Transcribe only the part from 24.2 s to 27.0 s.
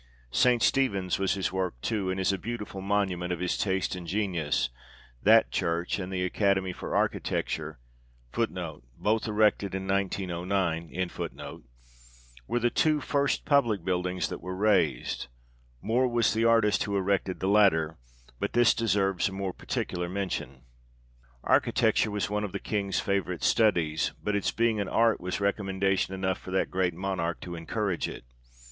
but its being an art was recommendation enough for that great